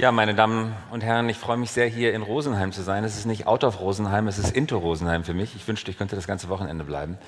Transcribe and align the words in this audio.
Ja, 0.00 0.12
meine 0.12 0.36
Damen 0.36 0.76
und 0.92 1.02
Herren, 1.02 1.28
ich 1.28 1.38
freue 1.38 1.56
mich 1.56 1.72
sehr, 1.72 1.86
hier 1.86 2.14
in 2.14 2.22
Rosenheim 2.22 2.70
zu 2.70 2.82
sein. 2.82 3.02
Es 3.02 3.18
ist 3.18 3.26
nicht 3.26 3.48
out 3.48 3.64
of 3.64 3.80
Rosenheim, 3.80 4.28
es 4.28 4.38
ist 4.38 4.54
into 4.54 4.78
Rosenheim 4.78 5.24
für 5.24 5.34
mich. 5.34 5.56
Ich 5.56 5.66
wünschte, 5.66 5.90
ich 5.90 5.98
könnte 5.98 6.14
das 6.14 6.28
ganze 6.28 6.48
Wochenende 6.48 6.84
bleiben, 6.84 7.18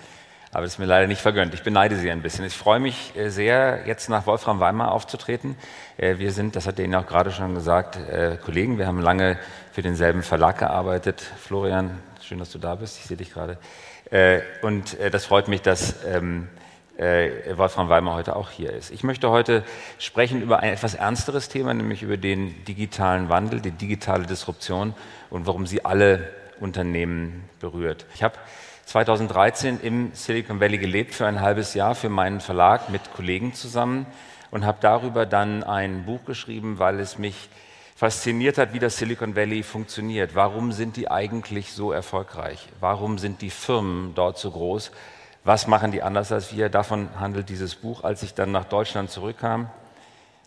aber 0.52 0.62
das 0.62 0.74
ist 0.74 0.78
mir 0.78 0.84
leider 0.84 1.08
nicht 1.08 1.20
vergönnt. 1.20 1.52
Ich 1.52 1.64
beneide 1.64 1.96
Sie 1.96 2.08
ein 2.08 2.22
bisschen. 2.22 2.44
Ich 2.44 2.56
freue 2.56 2.78
mich 2.78 3.16
äh, 3.16 3.28
sehr, 3.28 3.88
jetzt 3.88 4.08
nach 4.08 4.24
Wolfram 4.26 4.60
Weimar 4.60 4.92
aufzutreten. 4.92 5.56
Äh, 5.96 6.18
wir 6.18 6.30
sind, 6.30 6.54
das 6.54 6.68
hat 6.68 6.78
er 6.78 6.84
Ihnen 6.84 6.94
auch 6.94 7.08
gerade 7.08 7.32
schon 7.32 7.56
gesagt, 7.56 7.96
äh, 7.96 8.36
Kollegen. 8.40 8.78
Wir 8.78 8.86
haben 8.86 9.00
lange 9.00 9.36
für 9.72 9.82
denselben 9.82 10.22
Verlag 10.22 10.58
gearbeitet. 10.58 11.20
Florian, 11.40 11.98
schön, 12.22 12.38
dass 12.38 12.52
du 12.52 12.60
da 12.60 12.76
bist. 12.76 12.98
Ich 12.98 13.06
sehe 13.06 13.16
dich 13.16 13.32
gerade. 13.32 13.58
Und 14.62 14.96
das 15.12 15.24
freut 15.24 15.46
mich, 15.46 15.62
dass 15.62 16.04
ähm, 16.04 16.48
äh, 17.00 17.56
Wolfram 17.56 17.88
Weimar 17.88 18.14
heute 18.14 18.36
auch 18.36 18.50
hier 18.50 18.72
ist. 18.72 18.90
Ich 18.90 19.02
möchte 19.02 19.30
heute 19.30 19.64
sprechen 19.98 20.42
über 20.42 20.60
ein 20.60 20.74
etwas 20.74 20.94
ernsteres 20.94 21.48
Thema, 21.48 21.72
nämlich 21.72 22.02
über 22.02 22.18
den 22.18 22.64
digitalen 22.66 23.28
Wandel, 23.30 23.60
die 23.60 23.70
digitale 23.70 24.26
Disruption 24.26 24.94
und 25.30 25.46
warum 25.46 25.66
sie 25.66 25.84
alle 25.84 26.30
Unternehmen 26.60 27.48
berührt. 27.58 28.04
Ich 28.14 28.22
habe 28.22 28.34
2013 28.84 29.80
im 29.80 30.10
Silicon 30.12 30.60
Valley 30.60 30.76
gelebt 30.76 31.14
für 31.14 31.26
ein 31.26 31.40
halbes 31.40 31.74
Jahr 31.74 31.94
für 31.94 32.10
meinen 32.10 32.40
Verlag 32.40 32.90
mit 32.90 33.14
Kollegen 33.14 33.54
zusammen 33.54 34.04
und 34.50 34.66
habe 34.66 34.78
darüber 34.82 35.24
dann 35.24 35.62
ein 35.62 36.04
Buch 36.04 36.24
geschrieben, 36.26 36.78
weil 36.78 37.00
es 37.00 37.16
mich 37.16 37.48
fasziniert 37.96 38.58
hat, 38.58 38.74
wie 38.74 38.78
das 38.78 38.98
Silicon 38.98 39.36
Valley 39.36 39.62
funktioniert. 39.62 40.34
Warum 40.34 40.72
sind 40.72 40.96
die 40.96 41.10
eigentlich 41.10 41.72
so 41.72 41.92
erfolgreich? 41.92 42.68
Warum 42.80 43.16
sind 43.16 43.40
die 43.40 43.50
Firmen 43.50 44.14
dort 44.14 44.38
so 44.38 44.50
groß? 44.50 44.90
Was 45.42 45.66
machen 45.66 45.90
die 45.90 46.02
anders 46.02 46.32
als 46.32 46.54
wir? 46.54 46.68
Davon 46.68 47.08
handelt 47.18 47.48
dieses 47.48 47.74
Buch. 47.74 48.04
Als 48.04 48.22
ich 48.22 48.34
dann 48.34 48.52
nach 48.52 48.64
Deutschland 48.64 49.10
zurückkam, 49.10 49.70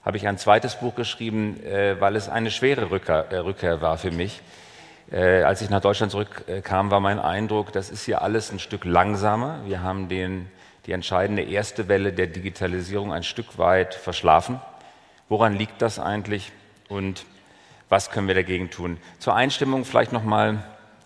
habe 0.06 0.18
ich 0.18 0.28
ein 0.28 0.38
zweites 0.38 0.76
Buch 0.76 0.94
geschrieben, 0.94 1.64
äh, 1.64 2.00
weil 2.00 2.16
es 2.16 2.30
eine 2.30 2.52
schwere 2.52 2.92
Rückkehr, 2.92 3.32
äh, 3.32 3.82
war 3.82 3.98
für 3.98 4.12
mich. 4.12 4.42
Äh, 5.12 5.42
als 5.44 5.62
ich 5.62 5.72
nach 5.72 5.82
Deutschland 5.82 6.12
zurückkam, 6.12 6.92
war 6.92 7.00
mein 7.00 7.20
Eindruck, 7.20 7.72
das 7.72 7.90
ist 7.90 8.04
hier 8.04 8.22
alles 8.22 8.52
ein 8.52 8.60
Stück 8.60 8.86
langsamer. 8.86 9.62
Wir 9.66 9.82
haben 9.82 10.10
den, 10.10 10.48
die 10.86 10.92
entscheidende 10.92 11.42
erste 11.42 11.88
Welle 11.88 12.14
der 12.14 12.28
Digitalisierung 12.28 13.12
ein 13.12 13.24
Stück 13.24 13.58
weit 13.58 13.96
verschlafen. 13.96 14.62
Woran 15.28 15.56
liegt 15.56 15.82
das 15.82 15.98
eigentlich 15.98 16.52
und 16.88 17.26
was 17.90 18.12
können 18.12 18.28
wir 18.28 18.36
dagegen 18.36 18.70
tun? 18.70 18.98
Zur 19.20 19.36
Einstimmung 19.36 19.86
vielleicht 19.86 20.12
noch 20.12 20.24
mal 20.24 20.64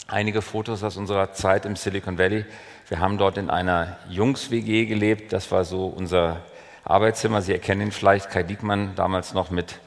einige 0.08 0.42
Fotos 0.42 0.84
aus 0.84 0.98
unserer 0.98 1.34
Zeit 1.34 1.66
im 1.66 1.76
Silicon 1.76 2.18
Valley. 2.18 2.46
Wir 2.88 3.00
haben 3.00 3.18
dort 3.18 3.38
in 3.38 3.50
einer 3.50 3.98
Jungs-WG 4.10 4.86
gelebt. 4.86 5.34
Das 5.34 5.52
war 5.52 5.66
so 5.66 5.88
unser 5.88 6.38
Arbeitszimmer. 6.86 7.42
Sie 7.42 7.52
erkennen 7.52 7.82
ihn 7.82 7.92
vielleicht, 7.92 8.30
Kai 8.30 8.44
Diekmann, 8.44 8.96
damals 8.96 9.34
noch 9.34 9.52
mit 9.52 9.80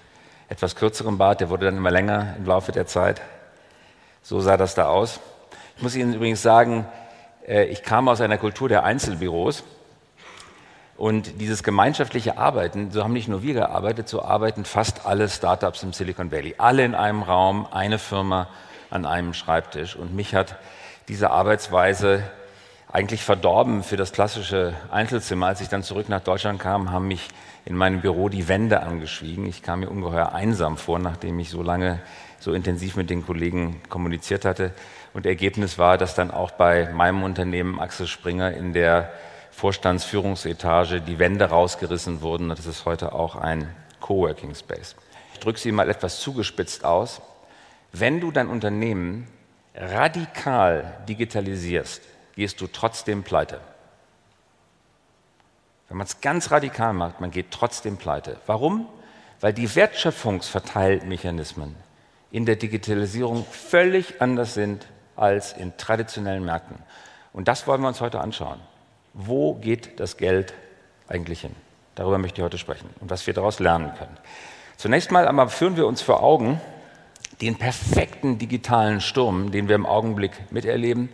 etwas 0.50 0.76
kürzerem 0.76 1.16
Bart. 1.16 1.40
Der 1.40 1.48
wurde 1.48 1.66
dann 1.66 1.78
immer 1.78 1.90
länger 1.90 2.34
im 2.36 2.44
Laufe 2.44 2.72
der 2.72 2.86
Zeit. 2.86 3.22
So 4.22 4.40
sah 4.40 4.58
das 4.58 4.74
da 4.74 4.88
aus. 4.88 5.20
Ich 5.76 5.82
muss 5.82 5.96
Ihnen 5.96 6.12
übrigens 6.12 6.42
sagen, 6.42 6.86
äh, 7.48 7.64
ich 7.64 7.82
kam 7.82 8.06
aus 8.08 8.20
einer 8.20 8.36
Kultur 8.36 8.68
der 8.68 8.84
Einzelbüros. 8.84 9.64
Und 10.98 11.40
dieses 11.40 11.62
gemeinschaftliche 11.62 12.36
Arbeiten, 12.36 12.90
so 12.90 13.02
haben 13.02 13.14
nicht 13.14 13.28
nur 13.28 13.42
wir 13.42 13.54
gearbeitet, 13.54 14.06
so 14.06 14.22
arbeiten 14.22 14.66
fast 14.66 15.06
alle 15.06 15.30
Startups 15.30 15.82
im 15.82 15.94
Silicon 15.94 16.30
Valley. 16.30 16.56
Alle 16.58 16.84
in 16.84 16.94
einem 16.94 17.22
Raum, 17.22 17.66
eine 17.70 17.98
Firma 17.98 18.48
an 18.90 19.06
einem 19.06 19.34
Schreibtisch. 19.34 19.96
Und 19.96 20.14
mich 20.14 20.34
hat 20.34 20.56
diese 21.08 21.30
Arbeitsweise 21.30 22.22
eigentlich 22.92 23.22
verdorben 23.22 23.82
für 23.82 23.96
das 23.96 24.12
klassische 24.12 24.74
Einzelzimmer. 24.90 25.46
Als 25.46 25.60
ich 25.60 25.68
dann 25.68 25.82
zurück 25.82 26.08
nach 26.08 26.20
Deutschland 26.20 26.60
kam, 26.60 26.90
haben 26.90 27.08
mich 27.08 27.28
in 27.64 27.76
meinem 27.76 28.00
Büro 28.00 28.28
die 28.28 28.48
Wände 28.48 28.82
angeschwiegen. 28.82 29.46
Ich 29.46 29.62
kam 29.62 29.80
mir 29.80 29.90
ungeheuer 29.90 30.32
einsam 30.32 30.76
vor, 30.76 30.98
nachdem 30.98 31.38
ich 31.38 31.50
so 31.50 31.62
lange 31.62 32.00
so 32.40 32.52
intensiv 32.52 32.96
mit 32.96 33.10
den 33.10 33.24
Kollegen 33.24 33.80
kommuniziert 33.88 34.44
hatte. 34.44 34.72
Und 35.12 35.26
Ergebnis 35.26 35.78
war, 35.78 35.98
dass 35.98 36.14
dann 36.14 36.30
auch 36.30 36.52
bei 36.52 36.90
meinem 36.92 37.22
Unternehmen 37.22 37.78
Axel 37.78 38.06
Springer 38.06 38.52
in 38.52 38.72
der 38.72 39.10
Vorstandsführungsetage 39.50 41.00
die 41.00 41.18
Wände 41.18 41.44
rausgerissen 41.44 42.22
wurden. 42.22 42.48
Das 42.48 42.66
ist 42.66 42.86
heute 42.86 43.12
auch 43.12 43.36
ein 43.36 43.68
Coworking 44.00 44.54
Space. 44.54 44.96
Ich 45.34 45.40
drücke 45.40 45.60
sie 45.60 45.70
mal 45.70 45.88
etwas 45.88 46.20
zugespitzt 46.20 46.84
aus. 46.84 47.20
Wenn 47.92 48.20
du 48.20 48.30
dein 48.30 48.48
Unternehmen 48.48 49.26
radikal 49.74 50.98
digitalisierst, 51.08 52.02
gehst 52.34 52.60
du 52.60 52.66
trotzdem 52.66 53.22
pleite. 53.22 53.60
Wenn 55.88 55.96
man 55.96 56.06
es 56.06 56.20
ganz 56.20 56.52
radikal 56.52 56.92
macht, 56.92 57.20
man 57.20 57.32
geht 57.32 57.50
trotzdem 57.50 57.96
pleite. 57.96 58.36
Warum? 58.46 58.86
Weil 59.40 59.52
die 59.52 59.74
Wertschöpfungsverteilmechanismen 59.74 61.74
in 62.30 62.46
der 62.46 62.56
Digitalisierung 62.56 63.44
völlig 63.50 64.22
anders 64.22 64.54
sind 64.54 64.86
als 65.16 65.52
in 65.52 65.76
traditionellen 65.76 66.44
Märkten. 66.44 66.76
Und 67.32 67.48
das 67.48 67.66
wollen 67.66 67.80
wir 67.80 67.88
uns 67.88 68.00
heute 68.00 68.20
anschauen. 68.20 68.60
Wo 69.14 69.54
geht 69.54 69.98
das 69.98 70.16
Geld 70.16 70.54
eigentlich 71.08 71.40
hin? 71.40 71.56
Darüber 71.96 72.18
möchte 72.18 72.40
ich 72.40 72.44
heute 72.44 72.58
sprechen 72.58 72.88
und 73.00 73.10
was 73.10 73.26
wir 73.26 73.34
daraus 73.34 73.58
lernen 73.58 73.92
können. 73.98 74.16
Zunächst 74.76 75.10
mal 75.10 75.26
aber 75.26 75.48
führen 75.48 75.76
wir 75.76 75.86
uns 75.86 76.02
vor 76.02 76.22
Augen 76.22 76.60
den 77.40 77.56
perfekten 77.56 78.38
digitalen 78.38 79.00
Sturm, 79.00 79.50
den 79.50 79.68
wir 79.68 79.74
im 79.74 79.86
Augenblick 79.86 80.32
miterleben 80.50 81.08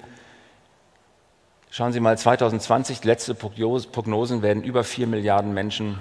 Schauen 1.76 1.92
Sie 1.92 2.00
mal, 2.00 2.16
2020, 2.16 3.04
letzte 3.04 3.34
Prognosen, 3.34 4.41
werden 4.41 4.62
über 4.62 4.82
4 4.82 5.06
Milliarden 5.06 5.53
Menschen 5.53 5.98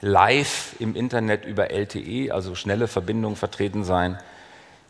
live 0.00 0.74
im 0.78 0.96
Internet 0.96 1.44
über 1.44 1.70
LTE, 1.70 2.32
also 2.32 2.54
schnelle 2.54 2.88
Verbindungen, 2.88 3.36
vertreten 3.36 3.84
sein. 3.84 4.16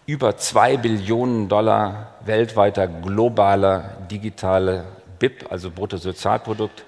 Über 0.07 0.37
2 0.37 0.77
Billionen 0.77 1.49
Dollar 1.49 2.15
weltweiter 2.25 2.87
globaler 2.87 3.97
digitaler 4.09 4.85
BIP, 5.19 5.51
also 5.51 5.73
Bruttosozialprodukt. 5.73 6.85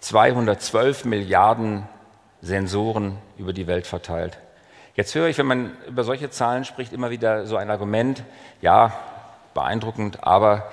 212 0.00 1.04
Milliarden 1.04 1.86
Sensoren 2.40 3.18
über 3.36 3.52
die 3.52 3.66
Welt 3.66 3.86
verteilt. 3.86 4.38
Jetzt 4.96 5.14
höre 5.14 5.28
ich, 5.28 5.36
wenn 5.36 5.46
man 5.46 5.76
über 5.86 6.04
solche 6.04 6.30
Zahlen 6.30 6.64
spricht, 6.64 6.94
immer 6.94 7.10
wieder 7.10 7.46
so 7.46 7.58
ein 7.58 7.70
Argument, 7.70 8.24
ja, 8.62 8.94
beeindruckend, 9.52 10.24
aber 10.24 10.70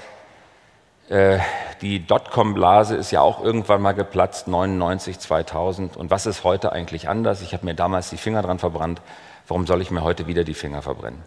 äh, 1.10 1.40
die 1.82 2.08
Dotcom-Blase 2.08 2.96
ist 2.96 3.12
ja 3.12 3.20
auch 3.20 3.44
irgendwann 3.44 3.82
mal 3.82 3.92
geplatzt, 3.92 4.48
99, 4.48 5.20
2000. 5.20 5.98
Und 5.98 6.10
was 6.10 6.26
ist 6.26 6.46
heute 6.46 6.72
eigentlich 6.72 7.10
anders? 7.10 7.42
Ich 7.42 7.54
habe 7.54 7.66
mir 7.66 7.74
damals 7.76 8.12
die 8.12 8.18
Finger 8.18 8.42
dran 8.42 8.60
verbrannt. 8.60 9.02
Warum 9.46 9.68
soll 9.68 9.82
ich 9.82 9.92
mir 9.92 10.04
heute 10.04 10.26
wieder 10.26 10.46
die 10.46 10.54
Finger 10.54 10.82
verbrennen? 10.82 11.22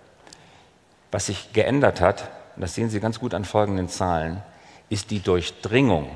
Was 1.13 1.27
sich 1.27 1.53
geändert 1.53 2.01
hat, 2.01 2.31
und 2.57 2.63
das 2.63 2.75
sehen 2.75 2.89
Sie 2.89 2.99
ganz 2.99 3.21
gut 3.21 3.35
an 3.35 3.45
folgenden 3.45 3.91
Zahlen, 3.91 4.43
ist 4.89 5.11
die 5.11 5.21
Durchdringung 5.21 6.11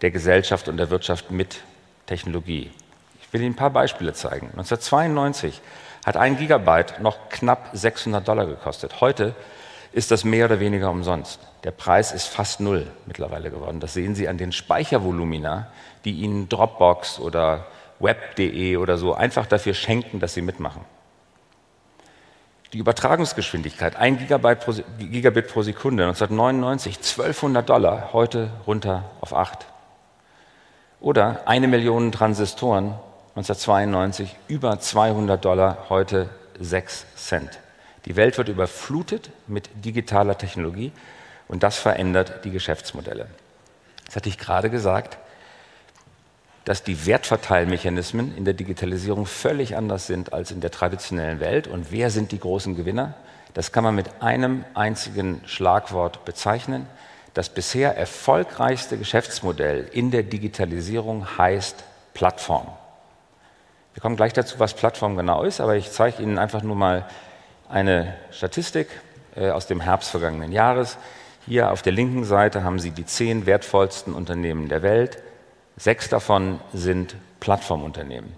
der 0.00 0.10
Gesellschaft 0.10 0.68
und 0.68 0.78
der 0.78 0.88
Wirtschaft 0.88 1.30
mit 1.30 1.60
Technologie. 2.06 2.70
Ich 3.32 3.34
will 3.34 3.46
Ihnen 3.46 3.54
ein 3.54 3.56
paar 3.56 3.70
Beispiele 3.70 4.12
zeigen. 4.12 4.48
1992 4.48 5.62
hat 6.04 6.18
ein 6.18 6.36
Gigabyte 6.36 7.00
noch 7.00 7.30
knapp 7.30 7.70
600 7.72 8.28
Dollar 8.28 8.44
gekostet. 8.44 9.00
Heute 9.00 9.34
ist 9.90 10.10
das 10.10 10.24
mehr 10.24 10.44
oder 10.44 10.60
weniger 10.60 10.90
umsonst. 10.90 11.40
Der 11.64 11.70
Preis 11.70 12.12
ist 12.12 12.26
fast 12.26 12.60
null 12.60 12.86
mittlerweile 13.06 13.50
geworden. 13.50 13.80
Das 13.80 13.94
sehen 13.94 14.14
Sie 14.14 14.28
an 14.28 14.36
den 14.36 14.52
Speichervolumina, 14.52 15.68
die 16.04 16.12
Ihnen 16.12 16.50
Dropbox 16.50 17.20
oder 17.20 17.68
web.de 18.00 18.76
oder 18.76 18.98
so 18.98 19.14
einfach 19.14 19.46
dafür 19.46 19.72
schenken, 19.72 20.20
dass 20.20 20.34
Sie 20.34 20.42
mitmachen. 20.42 20.84
Die 22.74 22.78
Übertragungsgeschwindigkeit, 22.78 23.96
1 23.96 24.28
pro, 24.60 24.74
Gigabit 24.98 25.48
pro 25.48 25.62
Sekunde, 25.62 26.04
1999 26.04 26.96
1200 26.98 27.66
Dollar, 27.66 28.12
heute 28.12 28.50
runter 28.66 29.04
auf 29.22 29.34
8. 29.34 29.64
Oder 31.00 31.40
eine 31.46 31.66
Million 31.66 32.12
Transistoren, 32.12 32.94
1992 33.34 34.36
über 34.48 34.78
200 34.78 35.42
Dollar, 35.42 35.86
heute 35.88 36.28
6 36.60 37.06
Cent. 37.16 37.58
Die 38.04 38.16
Welt 38.16 38.36
wird 38.36 38.48
überflutet 38.48 39.30
mit 39.46 39.70
digitaler 39.84 40.36
Technologie 40.36 40.92
Und 41.52 41.62
das 41.62 41.76
verändert 41.76 42.44
die 42.44 42.50
Geschäftsmodelle. 42.50 43.26
Das 44.06 44.16
hatte 44.16 44.30
ich 44.30 44.38
gerade 44.38 44.70
gesagt, 44.70 45.18
dass 46.64 46.82
die 46.82 47.06
Wertverteilmechanismen 47.06 48.36
in 48.36 48.46
der 48.46 48.54
Digitalisierung 48.54 49.26
völlig 49.26 49.76
anders 49.76 50.06
sind 50.06 50.32
als 50.32 50.50
in 50.50 50.60
der 50.60 50.70
traditionellen 50.70 51.40
Welt. 51.40 51.66
Und 51.66 51.90
wer 51.90 52.08
sind 52.08 52.32
die 52.32 52.38
großen 52.38 52.76
Gewinner? 52.76 53.14
Das 53.52 53.70
kann 53.70 53.84
man 53.84 53.94
mit 53.94 54.22
einem 54.22 54.64
einzigen 54.72 55.42
Schlagwort 55.44 56.24
bezeichnen. 56.24 56.86
Das 57.34 57.50
bisher 57.50 57.96
erfolgreichste 57.96 58.96
Geschäftsmodell 58.96 59.88
in 59.92 60.10
der 60.10 60.22
Digitalisierung 60.22 61.36
heißt 61.36 61.84
Plattform. 62.14 62.68
Wir 63.94 64.00
kommen 64.00 64.16
gleich 64.16 64.32
dazu, 64.32 64.58
was 64.58 64.74
Plattform 64.74 65.16
genau 65.16 65.42
ist, 65.42 65.60
aber 65.60 65.76
ich 65.76 65.90
zeige 65.90 66.22
Ihnen 66.22 66.38
einfach 66.38 66.62
nur 66.62 66.76
mal 66.76 67.06
eine 67.68 68.14
Statistik 68.30 68.88
äh, 69.36 69.50
aus 69.50 69.66
dem 69.66 69.80
Herbst 69.80 70.10
vergangenen 70.10 70.52
Jahres. 70.52 70.98
Hier 71.46 71.70
auf 71.70 71.82
der 71.82 71.92
linken 71.92 72.24
Seite 72.24 72.64
haben 72.64 72.78
Sie 72.78 72.90
die 72.90 73.04
zehn 73.04 73.46
wertvollsten 73.46 74.14
Unternehmen 74.14 74.68
der 74.68 74.82
Welt. 74.82 75.22
Sechs 75.76 76.08
davon 76.08 76.60
sind 76.72 77.16
Plattformunternehmen. 77.40 78.32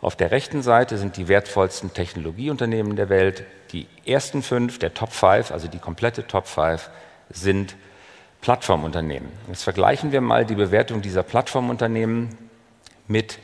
Auf 0.00 0.16
der 0.16 0.30
rechten 0.30 0.62
Seite 0.62 0.98
sind 0.98 1.16
die 1.16 1.28
wertvollsten 1.28 1.92
Technologieunternehmen 1.92 2.94
der 2.94 3.08
Welt. 3.08 3.44
Die 3.72 3.88
ersten 4.06 4.42
fünf, 4.42 4.78
der 4.78 4.94
Top 4.94 5.12
Five, 5.12 5.50
also 5.50 5.66
die 5.66 5.78
komplette 5.78 6.26
Top 6.26 6.46
Five, 6.46 6.90
sind 7.30 7.74
Plattformunternehmen. 8.42 9.30
Jetzt 9.48 9.64
vergleichen 9.64 10.12
wir 10.12 10.20
mal 10.20 10.44
die 10.44 10.54
Bewertung 10.54 11.00
dieser 11.00 11.22
Plattformunternehmen 11.22 12.36
mit 13.08 13.38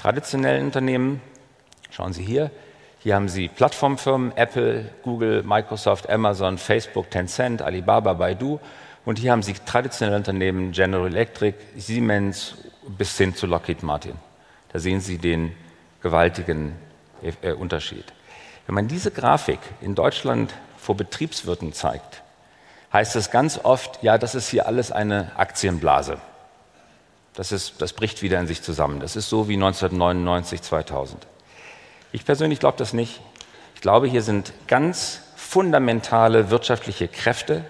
traditionellen 0.00 0.66
Unternehmen. 0.66 1.20
Schauen 1.90 2.14
Sie 2.14 2.24
hier. 2.24 2.50
Hier 3.00 3.14
haben 3.14 3.28
Sie 3.28 3.48
Plattformfirmen, 3.48 4.34
Apple, 4.34 4.90
Google, 5.02 5.42
Microsoft, 5.42 6.08
Amazon, 6.08 6.56
Facebook, 6.56 7.10
Tencent, 7.10 7.60
Alibaba, 7.60 8.14
Baidu. 8.14 8.60
Und 9.04 9.18
hier 9.18 9.32
haben 9.32 9.42
Sie 9.42 9.52
traditionelle 9.52 10.16
Unternehmen, 10.16 10.72
General 10.72 11.06
Electric, 11.06 11.54
Siemens 11.76 12.54
bis 12.86 13.16
hin 13.18 13.34
zu 13.34 13.46
Lockheed 13.46 13.82
Martin. 13.82 14.14
Da 14.72 14.78
sehen 14.78 15.00
Sie 15.00 15.18
den 15.18 15.52
gewaltigen 16.02 16.76
äh, 17.42 17.52
Unterschied. 17.52 18.04
Wenn 18.66 18.74
man 18.74 18.88
diese 18.88 19.10
Grafik 19.10 19.58
in 19.82 19.94
Deutschland 19.94 20.54
vor 20.78 20.96
Betriebswirten 20.96 21.74
zeigt, 21.74 22.22
heißt 22.92 23.16
es 23.16 23.30
ganz 23.30 23.60
oft, 23.62 24.02
ja, 24.02 24.16
das 24.16 24.34
ist 24.34 24.48
hier 24.48 24.66
alles 24.66 24.92
eine 24.92 25.32
Aktienblase. 25.36 26.18
Das, 27.34 27.52
ist, 27.52 27.80
das 27.80 27.92
bricht 27.92 28.22
wieder 28.22 28.40
in 28.40 28.46
sich 28.46 28.62
zusammen. 28.62 29.00
Das 29.00 29.16
ist 29.16 29.28
so 29.28 29.48
wie 29.48 29.54
1999, 29.54 30.62
2000. 30.62 31.26
Ich 32.12 32.24
persönlich 32.24 32.58
glaube 32.58 32.76
das 32.78 32.92
nicht. 32.92 33.20
Ich 33.74 33.80
glaube, 33.80 34.08
hier 34.08 34.22
sind 34.22 34.52
ganz 34.66 35.22
fundamentale 35.36 36.50
wirtschaftliche 36.50 37.08
Kräfte 37.08 37.64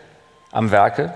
am 0.50 0.70
Werke, 0.70 1.14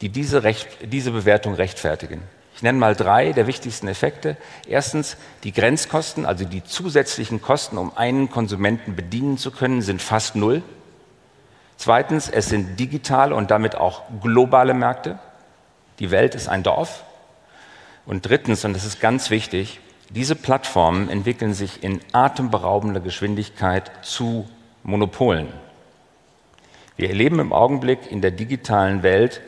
die 0.00 0.08
diese, 0.08 0.42
Recht, 0.42 0.68
diese 0.82 1.10
Bewertung 1.10 1.54
rechtfertigen. 1.54 2.22
Ich 2.54 2.62
nenne 2.62 2.78
mal 2.78 2.94
drei 2.94 3.32
der 3.32 3.46
wichtigsten 3.46 3.88
Effekte. 3.88 4.36
Erstens, 4.66 5.16
die 5.44 5.52
Grenzkosten, 5.52 6.26
also 6.26 6.44
die 6.44 6.64
zusätzlichen 6.64 7.40
Kosten, 7.40 7.78
um 7.78 7.96
einen 7.96 8.30
Konsumenten 8.30 8.96
bedienen 8.96 9.38
zu 9.38 9.50
können, 9.50 9.80
sind 9.80 10.02
fast 10.02 10.36
null. 10.36 10.62
Zweitens, 11.78 12.28
es 12.28 12.50
sind 12.50 12.78
digitale 12.78 13.34
und 13.34 13.50
damit 13.50 13.76
auch 13.76 14.02
globale 14.22 14.74
Märkte. 14.74 15.18
Die 15.98 16.10
Welt 16.10 16.34
ist 16.34 16.48
ein 16.48 16.62
Dorf. 16.62 17.04
Und 18.06 18.28
drittens, 18.28 18.64
und 18.64 18.74
das 18.74 18.84
ist 18.84 19.00
ganz 19.00 19.30
wichtig, 19.30 19.80
diese 20.10 20.34
Plattformen 20.34 21.08
entwickeln 21.08 21.54
sich 21.54 21.84
in 21.84 22.00
atemberaubender 22.12 23.00
Geschwindigkeit 23.00 23.90
zu 24.02 24.48
Monopolen. 24.82 25.48
Wir 26.96 27.08
erleben 27.08 27.38
im 27.38 27.52
Augenblick 27.52 28.10
in 28.10 28.20
der 28.20 28.30
digitalen 28.30 29.02
Welt 29.02 29.40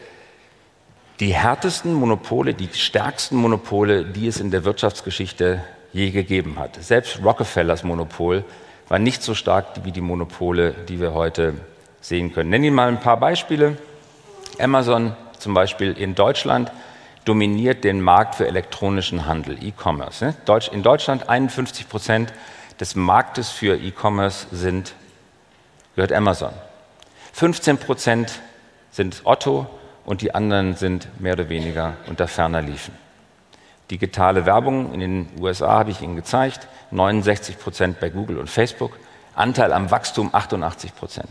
die 1.21 1.35
härtesten 1.35 1.93
Monopole, 1.95 2.55
die 2.55 2.69
stärksten 2.73 3.37
Monopole, 3.37 4.05
die 4.05 4.27
es 4.27 4.41
in 4.41 4.51
der 4.51 4.65
Wirtschaftsgeschichte 4.65 5.63
je 5.93 6.11
gegeben 6.11 6.59
hat. 6.59 6.83
Selbst 6.83 7.21
Rockefellers 7.23 7.85
Monopol 7.85 8.45
war 8.89 8.99
nicht 8.99 9.23
so 9.23 9.35
stark 9.35 9.85
wie 9.85 9.93
die 9.93 10.01
Monopole, 10.01 10.73
die 10.89 11.01
wir 11.01 11.13
heute 11.15 11.55
sehen 12.01 12.33
können. 12.33 12.51
Nennen 12.51 12.65
Ihnen 12.65 12.77
mal 12.77 12.89
ein 12.89 13.01
paar 13.01 13.19
Beispiele. 13.19 13.77
Amazon 14.59 15.17
zum 15.39 15.55
Beispiel 15.55 15.93
in 15.93 16.15
Deutschland 16.15 16.73
dominiert 17.25 17.85
den 17.85 18.01
Markt 18.01 18.35
für 18.35 18.47
elektronischen 18.47 19.27
Handel, 19.27 19.63
E-Commerce. 19.63 20.25
Ne? 20.25 20.35
In 20.73 20.83
Deutschland 20.83 21.29
51 21.29 21.89
Prozent 21.89 22.33
des 22.81 22.97
Marktes 22.97 23.51
für 23.51 23.77
E-Commerce 23.77 24.47
sind, 24.51 24.95
gehört 25.95 26.13
Amazon. 26.13 26.53
15 27.33 27.79
Prozent 27.79 28.41
sind 28.91 29.23
Otto 29.25 29.67
und 30.05 30.21
die 30.21 30.35
anderen 30.35 30.75
sind 30.75 31.09
mehr 31.21 31.35
oder 31.35 31.49
weniger 31.49 31.95
unter 32.09 32.29
ferner 32.29 32.61
Liefen. 32.61 32.95
Digitale 33.91 34.47
Werbung 34.47 34.93
in 34.93 35.01
den 35.01 35.29
USA 35.39 35.79
habe 35.79 35.91
ich 35.91 36.01
Ihnen 36.01 36.17
gezeigt, 36.17 36.67
69 36.91 37.59
Prozent 37.59 38.01
bei 38.01 38.09
Google 38.09 38.39
und 38.39 38.49
Facebook, 38.49 38.99
Anteil 39.35 39.73
am 39.73 39.91
Wachstum 39.91 40.31
88 40.33 40.95
Prozent. 40.95 41.31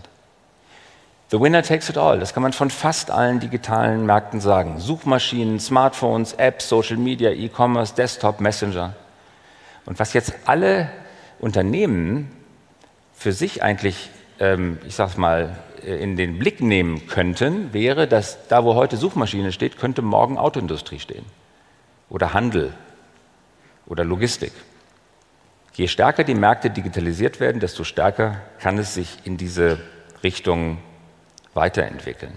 The 1.31 1.39
winner 1.39 1.63
takes 1.63 1.89
it 1.89 1.97
all. 1.97 2.19
Das 2.19 2.33
kann 2.33 2.43
man 2.43 2.51
von 2.51 2.69
fast 2.69 3.09
allen 3.09 3.39
digitalen 3.39 4.05
Märkten 4.05 4.41
sagen. 4.41 4.79
Suchmaschinen, 4.79 5.61
Smartphones, 5.61 6.33
Apps, 6.33 6.67
Social 6.67 6.97
Media, 6.97 7.31
E-Commerce, 7.31 7.95
Desktop, 7.95 8.41
Messenger. 8.41 8.95
Und 9.85 9.97
was 9.97 10.11
jetzt 10.11 10.33
alle 10.43 10.89
Unternehmen 11.39 12.29
für 13.13 13.31
sich 13.31 13.63
eigentlich, 13.63 14.09
ähm, 14.39 14.77
ich 14.85 14.95
sag's 14.95 15.15
mal, 15.15 15.57
äh, 15.85 16.03
in 16.03 16.17
den 16.17 16.37
Blick 16.37 16.59
nehmen 16.59 17.07
könnten, 17.07 17.71
wäre, 17.71 18.09
dass 18.09 18.49
da, 18.49 18.65
wo 18.65 18.75
heute 18.75 18.97
Suchmaschine 18.97 19.53
steht, 19.53 19.79
könnte 19.79 20.01
morgen 20.01 20.37
Autoindustrie 20.37 20.99
stehen. 20.99 21.25
Oder 22.09 22.33
Handel. 22.33 22.73
Oder 23.87 24.03
Logistik. 24.03 24.51
Je 25.75 25.87
stärker 25.87 26.25
die 26.25 26.35
Märkte 26.35 26.69
digitalisiert 26.69 27.39
werden, 27.39 27.61
desto 27.61 27.85
stärker 27.85 28.41
kann 28.59 28.77
es 28.77 28.95
sich 28.95 29.19
in 29.23 29.37
diese 29.37 29.79
Richtung 30.25 30.79
weiterentwickeln. 31.53 32.33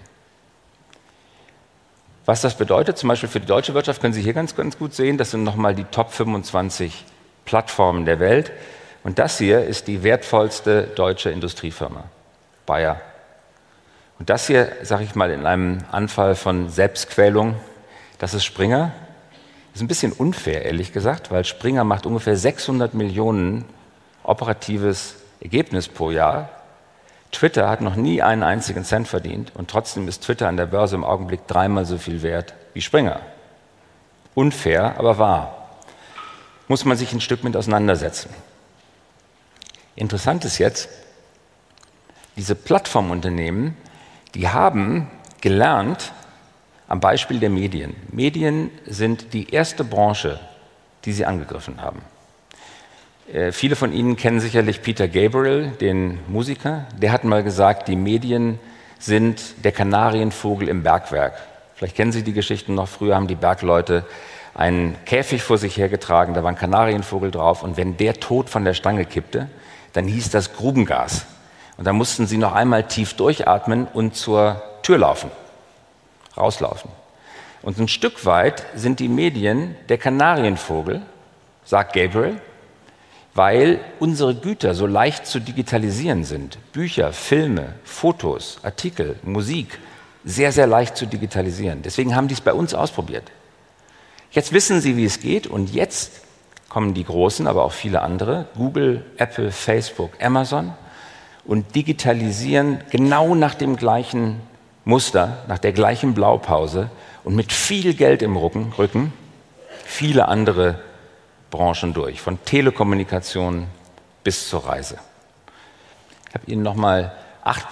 Was 2.26 2.40
das 2.40 2.56
bedeutet, 2.56 2.96
zum 2.96 3.08
Beispiel 3.08 3.28
für 3.28 3.40
die 3.40 3.46
deutsche 3.46 3.75
Wirtschaft, 3.75 4.00
können 4.00 4.14
Sie 4.14 4.22
hier 4.22 4.32
ganz, 4.32 4.56
ganz 4.56 4.78
gut 4.78 4.94
sehen. 4.94 5.19
Das 5.19 5.31
sind 5.31 5.44
nochmal 5.44 5.75
die 5.75 5.84
Top 5.84 6.11
25 6.11 7.05
Plattformen 7.44 8.06
der 8.06 8.19
Welt. 8.19 8.50
Und 9.02 9.19
das 9.19 9.37
hier 9.37 9.62
ist 9.64 9.87
die 9.88 10.02
wertvollste 10.02 10.84
deutsche 10.84 11.31
Industriefirma, 11.31 12.05
Bayer. 12.64 13.00
Und 14.19 14.31
das 14.31 14.46
hier, 14.46 14.72
sage 14.82 15.05
ich 15.05 15.14
mal, 15.14 15.31
in 15.31 15.44
einem 15.44 15.84
Anfall 15.93 16.34
von 16.34 16.70
Selbstquälung, 16.70 17.56
das 18.19 18.32
ist 18.32 18.44
Springer. 18.44 18.93
Das 19.73 19.80
ist 19.80 19.83
ein 19.83 19.88
bisschen 19.88 20.12
unfair, 20.12 20.64
ehrlich 20.64 20.92
gesagt, 20.92 21.30
weil 21.30 21.44
Springer 21.44 21.85
macht 21.85 22.06
ungefähr 22.06 22.37
600 22.37 22.94
Millionen 22.94 23.66
operatives 24.23 25.16
Ergebnis 25.40 25.88
pro 25.88 26.11
Jahr 26.11 26.49
Twitter 27.35 27.69
hat 27.69 27.81
noch 27.81 27.97
nie 27.97 28.23
einen 28.23 28.43
einzigen 28.43 28.85
Cent 28.85 29.09
verdient 29.09 29.53
und 29.55 29.69
trotzdem 29.69 30.09
ist 30.09 30.23
Twitter 30.23 30.49
an 30.49 30.57
der 30.57 30.67
Börse 30.67 30.95
im 30.95 31.05
Augenblick 31.05 31.47
dreimal 31.47 31.85
so 31.85 31.99
viel 31.99 32.23
wert 32.23 32.55
wie 32.73 32.81
Springer. 32.81 33.21
Unfair, 34.35 34.99
aber 34.99 35.19
wahr. 35.19 35.69
Muss 36.69 36.85
man 36.85 36.97
sich 36.97 37.12
ein 37.12 37.21
Stück 37.21 37.45
mit 37.45 37.57
auseinandersetzen. 37.57 38.31
Interessant 39.97 40.45
ist 40.45 40.59
jetzt, 40.59 40.88
diese 42.37 42.55
Plattformunternehmen, 42.55 43.76
die 44.35 44.49
haben 44.49 45.11
gelernt 45.41 46.12
am 46.88 47.00
Beispiel 47.00 47.38
der 47.41 47.50
Medien. 47.50 47.95
Medien 48.11 48.71
sind 48.87 49.33
die 49.33 49.50
erste 49.50 49.85
Branche, 49.85 50.41
die 51.05 51.12
sie 51.12 51.26
angegriffen 51.26 51.81
haben. 51.81 52.03
Äh, 53.33 53.52
viele 53.52 53.76
von 53.76 53.93
Ihnen 53.93 54.16
kennen 54.16 54.40
sicherlich 54.40 54.83
Peter 54.83 55.09
Gabriel, 55.09 55.73
den 55.81 56.21
Musiker. 56.28 56.87
Der 56.97 57.12
hat 57.12 57.25
mal 57.25 57.43
gesagt, 57.43 57.88
die 57.88 57.97
Medien 57.97 58.59
sind 58.99 59.64
der 59.64 59.73
Kanarienvogel 59.73 60.69
im 60.69 60.83
Bergwerk. 60.83 61.35
Vielleicht 61.75 61.97
kennen 61.97 62.12
Sie 62.12 62.23
die 62.23 62.33
Geschichten 62.33 62.75
noch. 62.75 62.88
Früher 62.88 63.14
haben 63.14 63.26
die 63.26 63.35
Bergleute 63.35 64.04
einen 64.54 64.97
Käfig 65.04 65.43
vor 65.43 65.59
sich 65.59 65.76
hergetragen, 65.76 66.35
da 66.35 66.43
war 66.43 66.50
ein 66.50 66.57
Kanarienvogel 66.57 67.31
drauf 67.31 67.62
und 67.62 67.76
wenn 67.76 67.97
der 67.97 68.14
tot 68.14 68.49
von 68.49 68.64
der 68.64 68.75
Stange 68.75 69.04
kippte, 69.04 69.49
dann 69.93 70.07
hieß 70.07 70.31
das 70.31 70.54
Grubengas. 70.54 71.26
Und 71.76 71.87
dann 71.87 71.97
mussten 71.97 72.26
sie 72.26 72.38
noch 72.38 72.52
einmal 72.52 72.85
tief 72.85 73.14
durchatmen 73.14 73.88
und 73.93 74.14
zur 74.14 74.62
Tür 74.83 74.99
laufen, 74.99 75.31
rauslaufen. 76.37 76.90
Und 77.62 77.78
ein 77.78 77.88
Stück 77.88 78.25
weit 78.26 78.64
sind 78.76 79.00
die 79.00 79.09
Medien 79.09 79.75
der 79.88 79.99
Kanarienvogel, 79.99 81.02
sagt 81.64 81.95
Gabriel, 81.95 82.40
weil 83.35 83.81
unsere 83.99 84.35
Güter 84.35 84.75
so 84.75 84.87
leicht 84.87 85.26
zu 85.26 85.41
digitalisieren 85.41 86.25
sind. 86.25 86.59
Bücher, 86.73 87.12
Filme, 87.12 87.75
Fotos, 87.83 88.59
Artikel, 88.62 89.17
Musik, 89.25 89.79
sehr, 90.25 90.53
sehr 90.53 90.67
leicht 90.67 90.97
zu 90.97 91.07
digitalisieren. 91.07 91.83
Deswegen 91.83 92.14
haben 92.14 92.29
die 92.29 92.35
es 92.35 92.41
bei 92.41 92.55
uns 92.55 92.75
ausprobiert. 92.75 93.25
Jetzt 94.31 94.53
wissen 94.53 94.81
sie, 94.81 94.97
wie 94.97 95.05
es 95.05 95.21
geht 95.21 95.47
und 95.47 95.73
jetzt 95.75 96.23
kommen 96.69 96.95
die 96.95 97.05
Großen, 97.05 97.47
aber 97.47 97.64
auch 97.64 97.73
viele 97.73 98.03
andere, 98.03 98.47
Google, 98.57 99.05
Apple, 99.17 99.53
Facebook, 99.53 100.11
Amazon 100.23 100.73
und 101.45 101.75
digitalisieren 101.75 102.81
genau 102.91 103.35
nach 103.35 103.55
dem 103.55 103.76
gleichen 103.76 104.41
Muster, 104.85 105.45
nach 105.49 105.59
der 105.59 105.73
gleichen 105.73 106.14
Blaupause 106.14 106.91
und 107.23 107.37
mit 107.37 107.53
viel 107.53 107.95
Geld 107.95 108.23
im 108.23 108.37
Rücken, 108.37 109.12
viele 109.85 110.29
andere 110.29 110.81
Branchen 111.54 111.94
durch, 111.94 112.20
von 112.20 112.44
Telekommunikation 112.44 113.68
bis 114.25 114.49
zur 114.49 114.66
Reise. 114.66 114.99
Ich 116.28 116.34
habe 116.34 116.50
Ihnen 116.50 116.64
nochmal 116.64 117.14
acht 117.44 117.68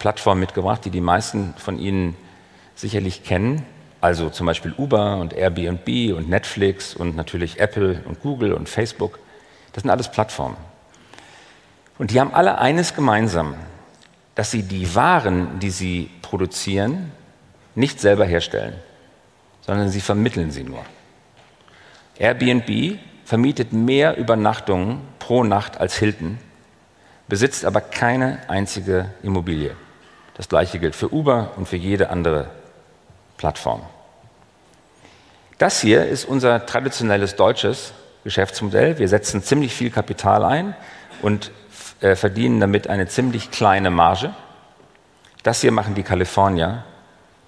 Plattformen 0.00 0.40
mitgebracht, 0.40 0.84
die 0.84 0.90
die 0.90 1.00
meisten 1.00 1.54
von 1.56 1.78
Ihnen 1.78 2.16
sicherlich 2.74 3.22
kennen. 3.22 3.64
Also 4.00 4.30
zum 4.30 4.46
Beispiel 4.46 4.74
Uber 4.76 5.18
und 5.18 5.32
Airbnb 5.32 6.12
und 6.16 6.28
Netflix 6.28 6.92
und 6.92 7.14
natürlich 7.14 7.60
Apple 7.60 8.02
und 8.04 8.20
Google 8.20 8.52
und 8.52 8.68
Facebook. 8.68 9.20
Das 9.74 9.82
sind 9.82 9.90
alles 9.90 10.10
Plattformen. 10.10 10.56
Und 11.98 12.10
die 12.10 12.18
haben 12.18 12.34
alle 12.34 12.58
eines 12.58 12.96
gemeinsam, 12.96 13.54
dass 14.34 14.50
sie 14.50 14.64
die 14.64 14.92
Waren, 14.96 15.60
die 15.60 15.70
sie 15.70 16.10
produzieren, 16.22 17.12
nicht 17.76 18.00
selber 18.00 18.24
herstellen, 18.24 18.74
sondern 19.60 19.88
sie 19.88 20.00
vermitteln 20.00 20.50
sie 20.50 20.64
nur. 20.64 20.84
Airbnb 22.18 22.98
vermietet 23.30 23.72
mehr 23.72 24.16
Übernachtungen 24.16 25.02
pro 25.20 25.44
Nacht 25.44 25.78
als 25.78 25.94
Hilton, 25.94 26.40
besitzt 27.28 27.64
aber 27.64 27.80
keine 27.80 28.40
einzige 28.48 29.12
Immobilie. 29.22 29.76
Das 30.36 30.48
gleiche 30.48 30.80
gilt 30.80 30.96
für 30.96 31.14
Uber 31.14 31.52
und 31.54 31.68
für 31.68 31.76
jede 31.76 32.10
andere 32.10 32.50
Plattform. 33.36 33.82
Das 35.58 35.80
hier 35.80 36.06
ist 36.06 36.24
unser 36.24 36.66
traditionelles 36.66 37.36
deutsches 37.36 37.92
Geschäftsmodell. 38.24 38.98
Wir 38.98 39.06
setzen 39.06 39.44
ziemlich 39.44 39.72
viel 39.72 39.90
Kapital 39.92 40.44
ein 40.44 40.74
und 41.22 41.52
äh, 42.00 42.16
verdienen 42.16 42.58
damit 42.58 42.88
eine 42.88 43.06
ziemlich 43.06 43.52
kleine 43.52 43.90
Marge. 43.90 44.34
Das 45.44 45.60
hier 45.60 45.70
machen 45.70 45.94
die 45.94 46.02
Kalifornier, 46.02 46.82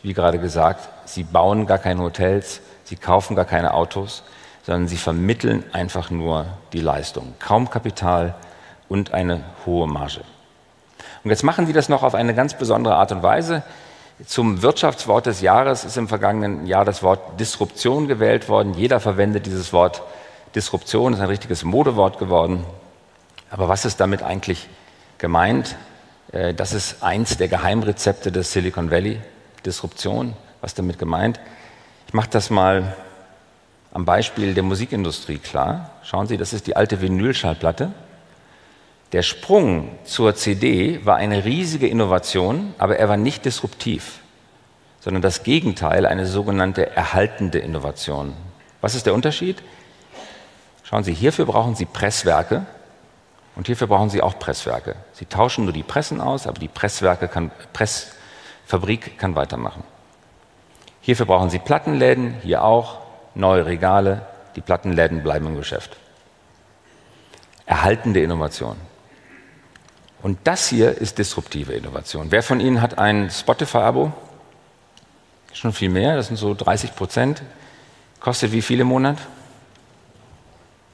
wie 0.04 0.12
gerade 0.12 0.38
gesagt. 0.38 0.88
Sie 1.06 1.24
bauen 1.24 1.66
gar 1.66 1.78
keine 1.78 2.02
Hotels, 2.02 2.60
sie 2.84 2.94
kaufen 2.94 3.34
gar 3.34 3.46
keine 3.46 3.74
Autos, 3.74 4.22
sondern 4.62 4.88
sie 4.88 4.97
vermitteln 4.97 5.64
einfach 5.73 6.11
nur 6.11 6.47
die 6.73 6.81
Leistung. 6.81 7.35
Kaum 7.38 7.71
Kapital 7.71 8.35
und 8.88 9.12
eine 9.12 9.42
hohe 9.66 9.87
Marge. 9.87 10.21
Und 11.25 11.31
jetzt 11.31 11.42
machen 11.42 11.66
sie 11.66 11.73
das 11.73 11.88
noch 11.88 12.02
auf 12.02 12.14
eine 12.14 12.35
ganz 12.35 12.54
besondere 12.54 12.97
Art 12.97 13.12
und 13.12 13.23
Weise. 13.23 13.62
Zum 14.26 14.62
Wirtschaftswort 14.62 15.26
des 15.26 15.40
Jahres 15.40 15.85
ist 15.85 15.97
im 15.97 16.09
vergangenen 16.09 16.66
Jahr 16.66 16.85
das 16.85 17.02
Wort 17.02 17.40
Disruption 17.40 18.07
gewählt 18.07 18.49
worden. 18.49 18.75
Jeder 18.75 19.00
verwendet 19.00 19.47
dieses 19.47 19.73
Wort 19.73 20.02
Disruption, 20.54 21.12
ist 21.12 21.21
ein 21.21 21.26
richtiges 21.26 21.64
Modewort 21.64 22.19
geworden. 22.19 22.64
Aber 23.50 23.69
was 23.69 23.85
ist 23.85 24.00
damit 24.00 24.23
eigentlich 24.23 24.69
gemeint? 25.19 25.76
Äh, 26.33 26.54
das 26.54 26.73
ist 26.73 27.02
eins 27.02 27.37
der 27.37 27.49
Geheimrezepte 27.49 28.31
des 28.31 28.52
Silicon 28.52 28.90
Valley, 28.90 29.21
Disruption. 29.64 30.35
Was 30.61 30.75
damit 30.75 30.99
gemeint? 30.99 31.40
Ich 32.07 32.14
mache 32.14 32.31
das 32.31 32.50
mal 32.50 32.95
am 33.92 34.04
Beispiel 34.04 34.54
der 34.54 34.62
Musikindustrie 34.62 35.38
klar. 35.38 35.90
Schauen 36.02 36.26
Sie, 36.26 36.37
das 36.37 36.52
ist 36.52 36.66
die 36.66 36.76
alte 36.76 37.00
Vinylschallplatte. 37.00 37.92
Der 39.12 39.22
Sprung 39.22 39.90
zur 40.04 40.34
CD 40.34 41.04
war 41.04 41.16
eine 41.16 41.44
riesige 41.44 41.87
Innovation, 41.87 42.75
aber 42.78 42.96
er 42.96 43.08
war 43.08 43.18
nicht 43.18 43.44
disruptiv, 43.44 44.20
sondern 45.00 45.20
das 45.20 45.42
Gegenteil, 45.42 46.06
eine 46.06 46.26
sogenannte 46.26 46.96
erhaltende 46.96 47.58
Innovation. 47.58 48.32
Was 48.80 48.94
ist 48.94 49.04
der 49.04 49.12
Unterschied? 49.12 49.62
Schauen 50.82 51.04
Sie, 51.04 51.12
hierfür 51.12 51.44
brauchen 51.44 51.75
Sie 51.75 51.84
Presswerke, 51.84 52.66
und 53.54 53.66
hierfür 53.66 53.87
brauchen 53.87 54.08
Sie 54.08 54.22
auch 54.22 54.38
Presswerke. 54.38 54.96
Sie 55.12 55.26
tauschen 55.26 55.64
nur 55.64 55.75
die 55.75 55.82
Pressen 55.82 56.20
aus, 56.20 56.46
aber 56.46 56.58
die 56.58 56.68
Presswerke 56.68 57.28
kann, 57.28 57.50
Pressfabrik 57.72 59.18
kann 59.18 59.34
weitermachen. 59.34 59.84
Hierfür 61.02 61.26
brauchen 61.26 61.50
Sie 61.50 61.58
Plattenläden, 61.58 62.34
hier 62.42 62.64
auch, 62.64 63.01
neue 63.34 63.66
Regale, 63.66 64.22
die 64.56 64.60
Plattenläden 64.60 65.22
bleiben 65.22 65.46
im 65.46 65.56
Geschäft. 65.56 65.96
Erhaltende 67.66 68.20
Innovation. 68.20 68.76
Und 70.22 70.38
das 70.44 70.68
hier 70.68 70.96
ist 70.98 71.18
disruptive 71.18 71.72
Innovation. 71.72 72.26
Wer 72.30 72.42
von 72.42 72.60
Ihnen 72.60 72.80
hat 72.80 72.98
ein 72.98 73.30
Spotify-Abo? 73.30 74.12
Schon 75.52 75.72
viel 75.72 75.90
mehr, 75.90 76.16
das 76.16 76.28
sind 76.28 76.36
so 76.36 76.54
30 76.54 76.94
Prozent. 76.94 77.42
Kostet 78.20 78.52
wie 78.52 78.62
viel 78.62 78.80
im 78.80 78.86
Monat? 78.86 79.18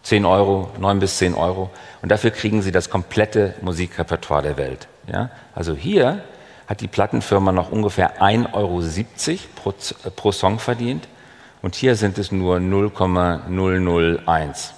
10 0.03 0.25
Euro, 0.25 0.71
9 0.79 0.99
bis 1.01 1.19
10 1.19 1.35
Euro. 1.35 1.71
Und 2.01 2.11
dafür 2.11 2.31
kriegen 2.31 2.63
sie 2.63 2.73
das 2.73 2.89
komplette 2.89 3.55
Musikrepertoire 3.61 4.43
der 4.43 4.57
Welt. 4.57 4.89
Ja? 5.07 5.31
Also 5.55 5.75
hier 5.75 6.23
hat 6.67 6.81
die 6.81 6.89
Plattenfirma 6.89 7.53
noch 7.53 7.71
ungefähr 7.71 8.23
1,70 8.23 8.53
Euro 8.55 8.83
pro, 9.55 9.75
pro 10.17 10.33
Song 10.33 10.59
verdient. 10.59 11.07
Und 11.63 11.75
hier 11.75 11.97
sind 11.97 12.19
es 12.19 12.31
nur 12.31 12.61
0,001 12.61 14.75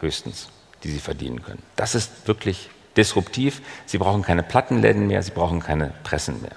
höchstens, 0.00 0.48
die 0.82 0.90
sie 0.90 0.98
verdienen 0.98 1.42
können. 1.42 1.62
Das 1.76 1.94
ist 1.94 2.26
wirklich 2.26 2.70
disruptiv. 2.96 3.62
Sie 3.86 3.98
brauchen 3.98 4.22
keine 4.22 4.42
Plattenläden 4.42 5.06
mehr, 5.06 5.22
sie 5.22 5.30
brauchen 5.30 5.60
keine 5.60 5.92
Pressen 6.02 6.42
mehr. 6.42 6.56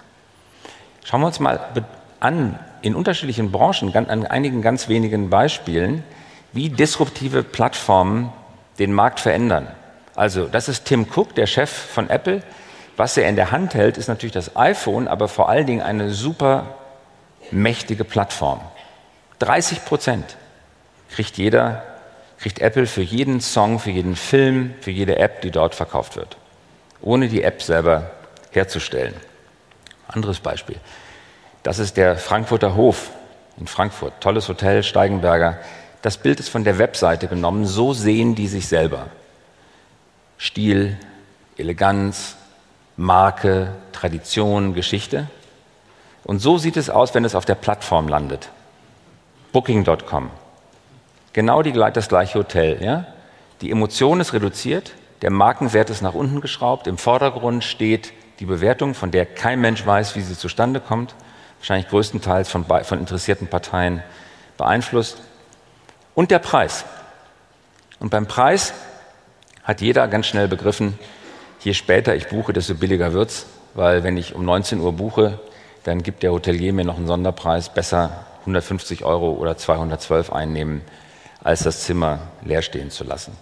Schauen 1.03 1.21
wir 1.21 1.27
uns 1.27 1.39
mal 1.39 1.59
an, 2.19 2.59
in 2.81 2.95
unterschiedlichen 2.95 3.51
Branchen, 3.51 3.95
an 3.95 4.25
einigen 4.25 4.61
ganz 4.61 4.87
wenigen 4.87 5.29
Beispielen, 5.29 6.03
wie 6.53 6.69
disruptive 6.69 7.43
Plattformen 7.43 8.31
den 8.79 8.93
Markt 8.93 9.19
verändern. 9.19 9.67
Also, 10.15 10.47
das 10.47 10.67
ist 10.67 10.85
Tim 10.85 11.07
Cook, 11.15 11.35
der 11.35 11.47
Chef 11.47 11.69
von 11.69 12.09
Apple. 12.09 12.43
Was 12.97 13.17
er 13.17 13.29
in 13.29 13.35
der 13.35 13.51
Hand 13.51 13.73
hält, 13.73 13.97
ist 13.97 14.07
natürlich 14.07 14.33
das 14.33 14.55
iPhone, 14.55 15.07
aber 15.07 15.27
vor 15.27 15.49
allen 15.49 15.65
Dingen 15.65 15.81
eine 15.81 16.11
super 16.11 16.75
mächtige 17.51 18.03
Plattform. 18.03 18.59
30 19.41 19.85
Prozent 19.85 20.37
kriegt 21.09 21.37
jeder, 21.37 21.83
kriegt 22.39 22.59
Apple 22.59 22.87
für 22.87 23.01
jeden 23.01 23.41
Song, 23.41 23.79
für 23.79 23.91
jeden 23.91 24.15
Film, 24.15 24.73
für 24.81 24.91
jede 24.91 25.17
App, 25.17 25.41
die 25.41 25.51
dort 25.51 25.75
verkauft 25.75 26.15
wird. 26.15 26.37
Ohne 27.01 27.27
die 27.27 27.43
App 27.43 27.61
selber 27.61 28.11
herzustellen. 28.51 29.15
Anderes 30.07 30.39
Beispiel. 30.39 30.77
Das 31.63 31.79
ist 31.79 31.97
der 31.97 32.17
Frankfurter 32.17 32.75
Hof 32.75 33.11
in 33.57 33.67
Frankfurt. 33.67 34.13
Tolles 34.21 34.47
Hotel, 34.47 34.83
Steigenberger. 34.83 35.59
Das 36.01 36.17
Bild 36.17 36.39
ist 36.39 36.49
von 36.49 36.63
der 36.63 36.77
Webseite 36.77 37.27
genommen, 37.27 37.65
so 37.65 37.93
sehen 37.93 38.35
die 38.35 38.47
sich 38.47 38.67
selber. 38.67 39.07
Stil, 40.37 40.97
Eleganz, 41.57 42.35
Marke, 42.97 43.73
Tradition, 43.91 44.73
Geschichte. 44.73 45.27
Und 46.23 46.39
so 46.39 46.57
sieht 46.57 46.77
es 46.77 46.89
aus, 46.89 47.13
wenn 47.13 47.25
es 47.25 47.35
auf 47.35 47.45
der 47.45 47.55
Plattform 47.55 48.07
landet. 48.07 48.49
Booking.com. 49.51 50.29
Genau 51.33 51.61
die, 51.61 51.73
das 51.73 52.07
gleiche 52.07 52.39
Hotel. 52.39 52.83
Ja? 52.83 53.05
Die 53.61 53.71
Emotion 53.71 54.19
ist 54.19 54.33
reduziert, 54.33 54.93
der 55.21 55.29
Markenwert 55.29 55.89
ist 55.89 56.01
nach 56.01 56.13
unten 56.13 56.41
geschraubt, 56.41 56.87
im 56.87 56.97
Vordergrund 56.97 57.63
steht 57.63 58.13
die 58.39 58.45
Bewertung, 58.45 58.95
von 58.95 59.11
der 59.11 59.25
kein 59.25 59.61
Mensch 59.61 59.85
weiß, 59.85 60.15
wie 60.15 60.21
sie 60.21 60.37
zustande 60.37 60.79
kommt, 60.79 61.13
wahrscheinlich 61.59 61.89
größtenteils 61.89 62.49
von, 62.49 62.65
von 62.65 62.99
interessierten 62.99 63.47
Parteien 63.47 64.01
beeinflusst. 64.57 65.21
Und 66.15 66.31
der 66.31 66.39
Preis. 66.39 66.85
Und 67.99 68.09
beim 68.09 68.25
Preis 68.25 68.73
hat 69.63 69.81
jeder 69.81 70.07
ganz 70.07 70.25
schnell 70.25 70.47
begriffen, 70.47 70.97
je 71.59 71.73
später 71.73 72.15
ich 72.15 72.29
buche, 72.29 72.51
desto 72.51 72.73
billiger 72.73 73.13
wird's, 73.13 73.45
weil 73.75 74.03
wenn 74.03 74.17
ich 74.17 74.33
um 74.33 74.43
19 74.43 74.79
Uhr 74.79 74.93
buche, 74.93 75.39
dann 75.83 76.01
gibt 76.01 76.23
der 76.23 76.31
Hotelier 76.31 76.73
mir 76.73 76.83
noch 76.83 76.97
einen 76.97 77.07
Sonderpreis, 77.07 77.69
besser 77.69 78.25
150 78.41 79.05
Euro 79.05 79.31
oder 79.31 79.57
212 79.57 80.31
einnehmen, 80.31 80.81
als 81.43 81.63
das 81.63 81.83
Zimmer 81.83 82.19
leer 82.43 82.61
stehen 82.61 82.91
zu 82.91 83.03
lassen. 83.03 83.35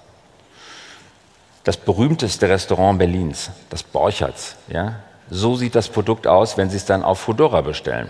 Das 1.63 1.77
berühmteste 1.77 2.47
Restaurant 2.47 2.99
Berlins, 2.99 3.51
das 3.69 3.83
Borchertz, 3.83 4.55
ja, 4.67 4.95
so 5.29 5.55
sieht 5.55 5.75
das 5.75 5.89
Produkt 5.89 6.25
aus, 6.25 6.57
wenn 6.57 6.69
Sie 6.69 6.77
es 6.77 6.85
dann 6.85 7.03
auf 7.03 7.19
Fedora 7.19 7.61
bestellen. 7.61 8.09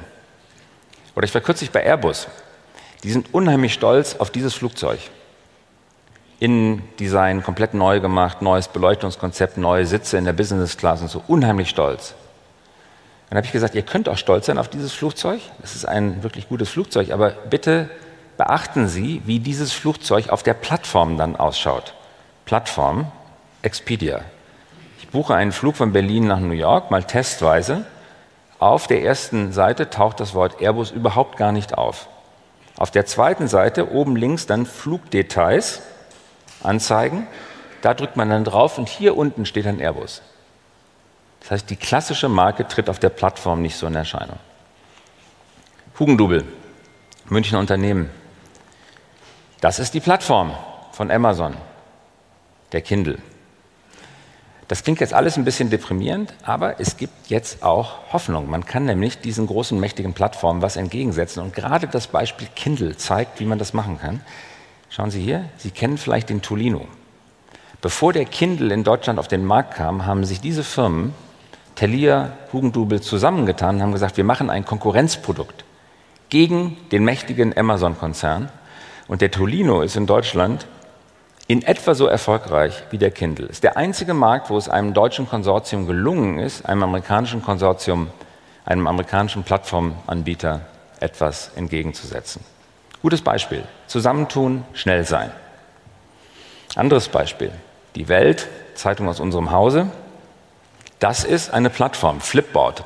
Oder 1.16 1.26
ich 1.26 1.34
war 1.34 1.42
kürzlich 1.42 1.72
bei 1.72 1.84
Airbus. 1.84 2.28
Die 3.04 3.12
sind 3.12 3.34
unheimlich 3.34 3.74
stolz 3.74 4.16
auf 4.16 4.30
dieses 4.30 4.54
Flugzeug. 4.54 5.00
Innendesign 6.40 7.44
komplett 7.44 7.74
neu 7.74 8.00
gemacht, 8.00 8.42
neues 8.42 8.70
Beleuchtungskonzept, 8.70 9.58
neue 9.58 9.86
Sitze 9.86 10.18
in 10.18 10.24
der 10.24 10.34
Business 10.34 10.78
Class 10.78 11.02
und 11.02 11.10
so, 11.10 11.22
unheimlich 11.28 11.70
stolz. 11.70 12.14
Dann 13.30 13.38
habe 13.38 13.46
ich 13.46 13.52
gesagt, 13.52 13.76
ihr 13.76 13.84
könnt 13.84 14.10
auch 14.10 14.18
stolz 14.18 14.48
sein 14.48 14.58
auf 14.58 14.70
dieses 14.70 14.92
Flugzeug. 14.94 15.42
Es 15.64 15.76
ist 15.76 15.86
ein 15.86 16.24
wirklich 16.24 16.50
gutes 16.50 16.70
Flugzeug, 16.70 17.12
aber 17.12 17.32
bitte 17.32 17.90
beachten 18.38 18.88
Sie, 18.88 19.22
wie 19.26 19.40
dieses 19.40 19.72
Flugzeug 19.72 20.30
auf 20.30 20.42
der 20.42 20.56
Plattform 20.56 21.18
dann 21.18 21.36
ausschaut. 21.36 21.94
Plattform 22.46 23.12
Expedia. 23.62 24.22
Ich 24.98 25.10
buche 25.10 25.36
einen 25.36 25.52
Flug 25.52 25.76
von 25.76 25.92
Berlin 25.92 26.26
nach 26.26 26.40
New 26.40 26.54
York, 26.54 26.90
mal 26.90 27.04
testweise. 27.04 27.86
Auf 28.58 28.88
der 28.88 29.04
ersten 29.04 29.52
Seite 29.52 29.90
taucht 29.90 30.20
das 30.20 30.34
Wort 30.34 30.62
Airbus 30.62 30.92
überhaupt 30.92 31.38
gar 31.38 31.52
nicht 31.52 31.78
auf. 31.78 32.08
Auf 32.78 32.92
der 32.92 33.06
zweiten 33.06 33.48
Seite 33.48 33.92
oben 33.92 34.16
links 34.16 34.48
dann 34.48 34.66
Flugdetails 34.66 35.82
anzeigen. 36.64 37.28
Da 37.82 37.94
drückt 37.94 38.16
man 38.16 38.30
dann 38.30 38.44
drauf 38.44 38.78
und 38.78 38.90
hier 38.90 39.16
unten 39.18 39.46
steht 39.46 39.68
ein 39.68 39.80
Airbus. 39.80 40.22
Das 41.42 41.52
heißt, 41.52 41.70
die 41.70 41.76
klassische 41.76 42.30
Marke 42.30 42.68
tritt 42.68 42.90
auf 42.90 43.00
der 43.00 43.10
Plattform 43.10 43.62
nicht 43.62 43.76
so 43.76 43.88
in 43.88 43.96
Erscheinung. 43.96 44.38
Hugendubel, 45.98 46.46
Münchner 47.26 47.60
Unternehmen. 47.60 48.10
Das 49.62 49.80
ist 49.80 49.94
die 49.94 50.00
Plattform 50.00 50.54
von 50.92 51.12
Amazon, 51.12 51.56
der 52.72 52.82
Kindle. 52.82 53.18
Das 54.70 54.84
klingt 54.84 55.00
jetzt 55.00 55.16
alles 55.16 55.36
ein 55.36 55.46
bisschen 55.46 55.72
deprimierend, 55.72 56.32
aber 56.44 56.80
es 56.80 56.96
gibt 56.96 57.30
jetzt 57.30 57.64
auch 57.64 58.14
Hoffnung. 58.14 58.50
Man 58.50 58.66
kann 58.68 58.86
nämlich 58.86 59.20
diesen 59.20 59.48
großen, 59.48 59.80
mächtigen 59.80 60.14
Plattformen 60.14 60.62
was 60.62 60.78
entgegensetzen. 60.78 61.42
Und 61.42 61.56
gerade 61.56 61.88
das 61.88 62.06
Beispiel 62.06 62.48
Kindle 62.56 62.96
zeigt, 62.96 63.40
wie 63.40 63.46
man 63.46 63.58
das 63.58 63.74
machen 63.74 64.00
kann. 64.00 64.22
Schauen 64.90 65.10
Sie 65.10 65.22
hier, 65.22 65.50
Sie 65.58 65.72
kennen 65.72 65.98
vielleicht 65.98 66.30
den 66.30 66.44
Tolino. 66.44 66.88
Bevor 67.82 68.14
der 68.14 68.26
Kindle 68.26 68.72
in 68.72 68.84
Deutschland 68.84 69.18
auf 69.18 69.28
den 69.28 69.44
Markt 69.44 69.74
kam, 69.74 70.06
haben 70.06 70.24
sich 70.24 70.40
diese 70.40 70.64
Firmen, 70.64 71.16
Telia, 71.80 72.34
Hugendubel, 72.52 73.00
zusammengetan 73.00 73.78
und 73.78 73.82
haben 73.82 73.94
gesagt, 73.94 74.18
wir 74.18 74.26
machen 74.26 74.50
ein 74.50 74.66
Konkurrenzprodukt 74.66 75.64
gegen 76.28 76.76
den 76.92 77.06
mächtigen 77.06 77.58
Amazon-Konzern. 77.58 78.50
Und 79.08 79.22
der 79.22 79.32
Tolino 79.32 79.82
ist 79.82 79.96
in 79.96 80.06
Deutschland 80.06 80.68
in 81.48 81.62
etwa 81.62 81.96
so 81.96 82.08
erfolgreich 82.08 82.84
wie 82.92 82.98
der 82.98 83.12
Kindle. 83.12 83.46
Ist 83.46 83.64
der 83.64 83.78
einzige 83.78 84.14
Markt, 84.14 84.50
wo 84.50 84.58
es 84.58 84.68
einem 84.68 84.94
deutschen 84.94 85.30
Konsortium 85.30 85.88
gelungen 85.88 86.38
ist, 86.38 86.66
einem 86.66 86.84
amerikanischen 86.84 87.42
Konsortium, 87.42 88.10
einem 88.66 88.86
amerikanischen 88.86 89.44
Plattformanbieter 89.44 90.60
etwas 91.00 91.52
entgegenzusetzen. 91.56 92.44
Gutes 93.02 93.22
Beispiel. 93.22 93.64
Zusammentun, 93.88 94.66
schnell 94.74 95.06
sein. 95.06 95.32
Anderes 96.76 97.08
Beispiel. 97.08 97.54
Die 97.96 98.10
Welt, 98.10 98.50
Zeitung 98.76 99.08
aus 99.08 99.22
unserem 99.22 99.52
Hause. 99.52 99.88
Das 101.00 101.24
ist 101.24 101.52
eine 101.54 101.70
Plattform, 101.70 102.20
Flipboard. 102.22 102.84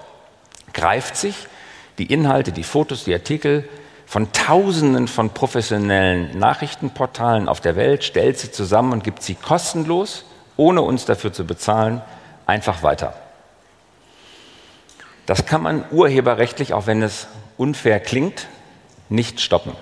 Greift 0.73 1.17
sich 1.17 1.47
die 1.97 2.11
Inhalte, 2.11 2.51
die 2.51 2.63
Fotos, 2.63 3.03
die 3.03 3.13
Artikel 3.13 3.67
von 4.05 4.31
Tausenden 4.31 5.07
von 5.07 5.31
professionellen 5.31 6.37
Nachrichtenportalen 6.37 7.49
auf 7.49 7.61
der 7.61 7.75
Welt, 7.75 8.03
stellt 8.03 8.37
sie 8.37 8.51
zusammen 8.51 8.91
und 8.91 9.03
gibt 9.03 9.23
sie 9.23 9.35
kostenlos, 9.35 10.25
ohne 10.57 10.81
uns 10.81 11.05
dafür 11.05 11.33
zu 11.33 11.45
bezahlen, 11.45 12.01
einfach 12.45 12.83
weiter. 12.83 13.15
Das 15.25 15.45
kann 15.45 15.63
man 15.63 15.85
urheberrechtlich, 15.91 16.73
auch 16.73 16.85
wenn 16.85 17.01
es 17.01 17.27
unfair 17.57 17.99
klingt, 17.99 18.47
nicht 19.09 19.41
stoppen. 19.41 19.73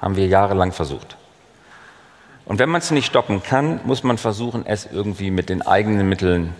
Haben 0.00 0.16
wir 0.16 0.26
jahrelang 0.26 0.72
versucht. 0.72 1.16
Und 2.44 2.58
wenn 2.58 2.68
man 2.68 2.80
es 2.80 2.90
nicht 2.90 3.06
stoppen 3.06 3.42
kann, 3.42 3.80
muss 3.84 4.02
man 4.02 4.18
versuchen, 4.18 4.66
es 4.66 4.86
irgendwie 4.90 5.30
mit 5.30 5.48
den 5.48 5.62
eigenen 5.62 6.08
Mitteln 6.08 6.54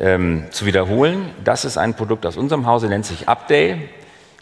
ähm, 0.00 0.44
zu 0.50 0.66
wiederholen. 0.66 1.30
Das 1.44 1.64
ist 1.64 1.78
ein 1.78 1.94
Produkt 1.94 2.26
aus 2.26 2.36
unserem 2.36 2.66
Hause, 2.66 2.88
nennt 2.88 3.06
sich 3.06 3.28
Update 3.28 3.78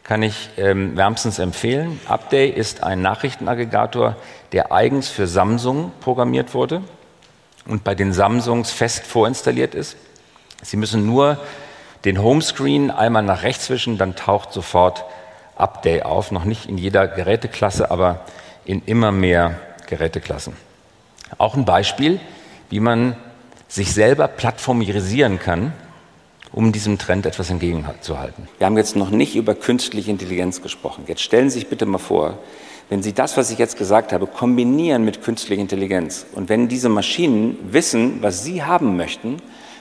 kann 0.04 0.23
ich 0.23 0.50
ähm, 0.58 0.96
wärmstens 0.96 1.38
empfehlen. 1.38 1.99
Upday 2.06 2.49
ist 2.50 2.82
ein 2.82 3.00
Nachrichtenaggregator, 3.00 4.16
der 4.52 4.70
eigens 4.70 5.08
für 5.08 5.26
Samsung 5.26 5.92
programmiert 6.00 6.52
wurde 6.52 6.82
und 7.66 7.82
bei 7.84 7.94
den 7.94 8.12
Samsungs 8.12 8.70
fest 8.70 9.06
vorinstalliert 9.06 9.75
ist. 9.75 9.96
Sie 10.62 10.76
müssen 10.76 11.06
nur 11.06 11.38
den 12.04 12.23
Homescreen 12.23 12.90
einmal 12.90 13.23
nach 13.23 13.42
rechts 13.42 13.70
wischen, 13.70 13.96
dann 13.96 14.14
taucht 14.14 14.52
sofort 14.52 15.04
Upday 15.56 16.02
auf. 16.02 16.30
Noch 16.30 16.44
nicht 16.44 16.66
in 16.66 16.76
jeder 16.76 17.08
Geräteklasse, 17.08 17.90
aber 17.90 18.20
in 18.66 18.82
immer 18.84 19.11
mehr 19.11 19.58
Geräteklassen. 19.87 20.54
Auch 21.38 21.56
ein 21.56 21.64
Beispiel, 21.64 22.20
wie 22.68 22.80
man 22.80 23.16
sich 23.74 23.92
selber 23.92 24.28
plattformisieren 24.28 25.40
kann 25.40 25.72
um 26.52 26.70
diesem 26.70 26.98
Trend 26.98 27.26
etwas 27.26 27.50
entgegenzuhalten. 27.50 28.46
Wir 28.58 28.66
haben 28.68 28.76
jetzt 28.76 28.94
noch 28.94 29.10
nicht 29.10 29.34
über 29.34 29.56
künstliche 29.56 30.12
Intelligenz 30.12 30.62
gesprochen. 30.62 31.02
Jetzt 31.08 31.22
stellen 31.22 31.50
Sie 31.50 31.58
sich 31.58 31.68
bitte 31.68 31.84
mal 31.84 31.98
vor, 31.98 32.38
wenn 32.88 33.02
Sie 33.02 33.12
das, 33.12 33.36
was 33.36 33.50
ich 33.50 33.58
jetzt 33.58 33.76
gesagt 33.76 34.12
habe, 34.12 34.28
kombinieren 34.28 35.04
mit 35.04 35.20
künstlicher 35.20 35.60
Intelligenz 35.60 36.24
und 36.32 36.48
wenn 36.48 36.68
diese 36.68 36.88
Maschinen 36.88 37.58
wissen, 37.72 38.22
was 38.22 38.44
Sie 38.44 38.62
haben 38.62 38.96
möchten, 38.96 39.38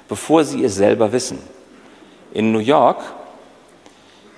bevor 0.09 0.43
Sie 0.43 0.63
es 0.63 0.73
selber 0.73 1.11
wissen. 1.11 1.37
In 2.33 2.51
New 2.51 2.57
York 2.57 3.03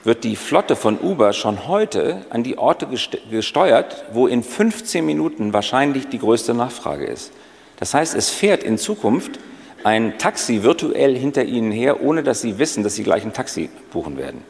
wird 0.04 0.26
die 0.26 0.36
Flotte 0.36 0.76
von 0.76 1.00
Uber 1.00 1.32
schon 1.32 1.70
heute 1.70 2.26
an 2.30 2.44
die 2.44 2.58
Orte 2.58 2.88
gesteuert, 3.32 4.04
wo 4.12 4.28
in 4.28 4.44
15 4.44 5.06
Minuten 5.06 5.54
wahrscheinlich 5.54 6.10
die 6.10 6.20
größte 6.20 6.54
Nachfrage 6.54 7.06
ist. 7.06 7.32
Das 7.80 7.94
heißt, 7.94 8.16
es 8.16 8.30
fährt 8.30 8.64
in 8.64 8.78
Zukunft 8.78 9.40
ein 9.84 10.18
Taxi 10.18 10.64
virtuell 10.64 11.18
hinter 11.18 11.44
Ihnen 11.44 11.72
her, 11.72 12.02
ohne 12.02 12.24
dass 12.24 12.42
Sie 12.42 12.58
wissen, 12.58 12.84
dass 12.84 12.96
Sie 12.96 13.04
gleich 13.04 13.24
ein 13.24 13.34
Taxi 13.34 13.70
buchen 13.92 14.18
werden. 14.18 14.44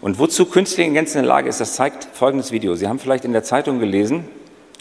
Und 0.00 0.18
wozu 0.18 0.46
künstliche 0.46 0.82
Intelligenz 0.82 1.14
in 1.14 1.22
der 1.22 1.28
Lage 1.28 1.48
ist, 1.48 1.60
das 1.60 1.74
zeigt 1.74 2.08
folgendes 2.12 2.52
Video. 2.52 2.74
Sie 2.74 2.86
haben 2.86 2.98
vielleicht 2.98 3.24
in 3.24 3.32
der 3.32 3.42
Zeitung 3.42 3.80
gelesen, 3.80 4.24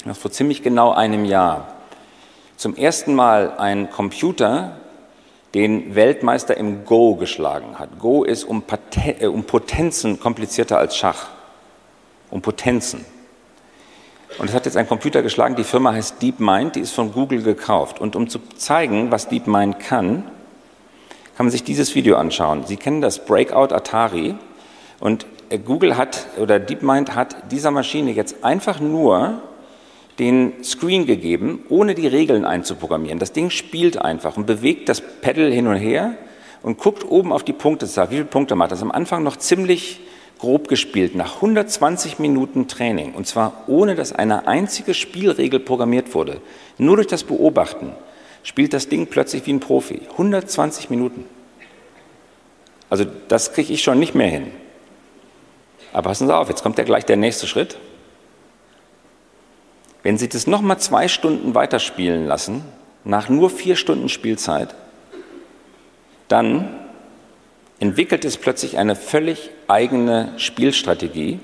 dass 0.05 0.17
vor 0.17 0.31
ziemlich 0.31 0.61
genau 0.61 0.91
einem 0.91 1.25
Jahr 1.25 1.75
zum 2.55 2.75
ersten 2.75 3.13
Mal 3.13 3.57
ein 3.57 3.89
Computer 3.89 4.77
den 5.53 5.95
Weltmeister 5.95 6.55
im 6.55 6.85
Go 6.85 7.15
geschlagen 7.15 7.79
hat. 7.79 7.99
Go 7.99 8.23
ist 8.23 8.43
um, 8.43 8.63
äh, 9.19 9.25
um 9.27 9.43
Potenzen 9.43 10.19
komplizierter 10.19 10.77
als 10.77 10.95
Schach. 10.95 11.29
Um 12.29 12.41
Potenzen. 12.41 13.05
Und 14.37 14.49
es 14.49 14.55
hat 14.55 14.65
jetzt 14.65 14.77
ein 14.77 14.87
Computer 14.87 15.23
geschlagen, 15.23 15.55
die 15.55 15.63
Firma 15.63 15.93
heißt 15.93 16.21
DeepMind, 16.21 16.75
die 16.75 16.81
ist 16.81 16.91
von 16.91 17.11
Google 17.11 17.41
gekauft. 17.41 17.99
Und 17.99 18.15
um 18.15 18.29
zu 18.29 18.39
zeigen, 18.55 19.09
was 19.09 19.29
DeepMind 19.29 19.79
kann, 19.79 20.23
kann 21.35 21.45
man 21.45 21.51
sich 21.51 21.63
dieses 21.63 21.95
Video 21.95 22.17
anschauen. 22.17 22.65
Sie 22.65 22.77
kennen 22.77 23.01
das 23.01 23.25
Breakout 23.25 23.73
Atari 23.73 24.35
und 24.99 25.25
äh, 25.49 25.57
Google 25.57 25.97
hat 25.97 26.27
oder 26.37 26.59
DeepMind 26.59 27.15
hat 27.15 27.51
dieser 27.51 27.71
Maschine 27.71 28.11
jetzt 28.11 28.43
einfach 28.43 28.79
nur 28.79 29.41
den 30.19 30.63
Screen 30.63 31.05
gegeben, 31.05 31.63
ohne 31.69 31.95
die 31.95 32.07
Regeln 32.07 32.45
einzuprogrammieren. 32.45 33.19
Das 33.19 33.33
Ding 33.33 33.49
spielt 33.49 33.99
einfach 33.99 34.37
und 34.37 34.47
bewegt 34.47 34.89
das 34.89 35.01
Pedal 35.01 35.51
hin 35.51 35.67
und 35.67 35.75
her 35.75 36.15
und 36.63 36.77
guckt 36.79 37.05
oben 37.09 37.31
auf 37.31 37.43
die 37.43 37.53
Punktezahl. 37.53 38.09
Wie 38.09 38.15
viele 38.15 38.25
Punkte 38.25 38.55
macht 38.55 38.71
das? 38.71 38.81
Am 38.81 38.91
Anfang 38.91 39.23
noch 39.23 39.37
ziemlich 39.37 39.99
grob 40.39 40.67
gespielt, 40.67 41.15
nach 41.15 41.35
120 41.35 42.19
Minuten 42.19 42.67
Training, 42.67 43.13
und 43.13 43.27
zwar 43.27 43.63
ohne 43.67 43.95
dass 43.95 44.13
eine 44.13 44.47
einzige 44.47 44.93
Spielregel 44.93 45.59
programmiert 45.59 46.13
wurde, 46.13 46.41
nur 46.77 46.97
durch 46.97 47.07
das 47.07 47.23
Beobachten, 47.23 47.91
spielt 48.43 48.73
das 48.73 48.87
Ding 48.87 49.07
plötzlich 49.07 49.45
wie 49.45 49.53
ein 49.53 49.59
Profi. 49.59 50.01
120 50.11 50.89
Minuten. 50.89 51.25
Also 52.89 53.05
das 53.27 53.53
kriege 53.53 53.73
ich 53.73 53.83
schon 53.83 53.99
nicht 53.99 54.15
mehr 54.15 54.29
hin. 54.29 54.51
Aber 55.91 56.09
passen 56.09 56.27
Sie 56.27 56.35
auf, 56.35 56.49
jetzt 56.49 56.63
kommt 56.63 56.77
ja 56.77 56.83
gleich 56.83 57.05
der 57.05 57.17
nächste 57.17 57.47
Schritt. 57.47 57.77
Wenn 60.03 60.17
Sie 60.17 60.29
das 60.29 60.47
nochmal 60.47 60.79
zwei 60.79 61.07
Stunden 61.07 61.55
weiterspielen 61.55 62.25
lassen, 62.25 62.63
nach 63.03 63.29
nur 63.29 63.49
vier 63.49 63.75
Stunden 63.75 64.09
Spielzeit, 64.09 64.75
dann 66.27 66.86
entwickelt 67.79 68.25
es 68.25 68.37
plötzlich 68.37 68.77
eine 68.77 68.95
völlig 68.95 69.51
eigene 69.67 70.33
Spielstrategie, 70.37 71.39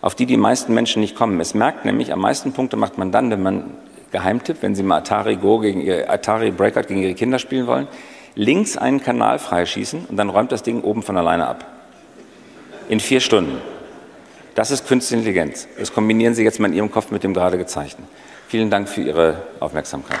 auf 0.00 0.14
die 0.14 0.26
die 0.26 0.36
meisten 0.36 0.72
Menschen 0.74 1.00
nicht 1.00 1.16
kommen. 1.16 1.40
Es 1.40 1.54
merkt 1.54 1.84
nämlich, 1.84 2.12
am 2.12 2.20
meisten 2.20 2.52
Punkte 2.52 2.76
macht 2.76 2.98
man 2.98 3.12
dann, 3.12 3.30
wenn 3.30 3.42
man 3.42 3.64
Geheimtipp, 4.12 4.58
wenn 4.60 4.74
Sie 4.74 4.82
mal 4.82 4.98
Atari 4.98 5.36
Go 5.36 5.58
gegen 5.58 5.80
Ihre, 5.80 6.08
Atari 6.08 6.50
Breakout 6.50 6.88
gegen 6.88 7.02
Ihre 7.02 7.14
Kinder 7.14 7.38
spielen 7.38 7.66
wollen, 7.66 7.88
links 8.34 8.76
einen 8.76 9.02
Kanal 9.02 9.38
freischießen 9.38 10.06
und 10.06 10.16
dann 10.16 10.30
räumt 10.30 10.52
das 10.52 10.62
Ding 10.62 10.82
oben 10.82 11.02
von 11.02 11.16
alleine 11.16 11.46
ab. 11.46 11.66
In 12.88 13.00
vier 13.00 13.20
Stunden. 13.20 13.58
Das 14.54 14.70
ist 14.70 14.86
Künstliche 14.86 15.18
Intelligenz. 15.18 15.68
Das 15.78 15.92
kombinieren 15.92 16.34
Sie 16.34 16.44
jetzt 16.44 16.60
mal 16.60 16.68
in 16.68 16.74
Ihrem 16.74 16.90
Kopf 16.90 17.10
mit 17.10 17.24
dem 17.24 17.34
gerade 17.34 17.58
gezeigten. 17.58 18.04
Vielen 18.48 18.70
Dank 18.70 18.88
für 18.88 19.02
Ihre 19.02 19.42
Aufmerksamkeit. 19.60 20.20